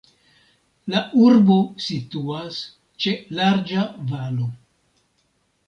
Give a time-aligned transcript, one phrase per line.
[0.93, 1.57] La urbo
[1.89, 2.57] situas
[3.05, 4.51] ĉe larĝa valo.